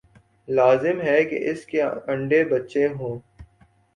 لازم 0.47 1.01
ہے 1.01 1.23
کہ 1.23 1.37
اس 1.49 1.65
کے 1.65 1.81
انڈے 1.81 2.43
بچے 2.43 2.87
ہوں۔ 2.87 3.19